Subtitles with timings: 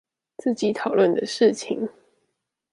[0.37, 1.87] 自己討論的事情